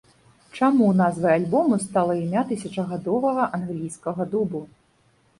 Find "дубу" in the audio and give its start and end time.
4.33-4.63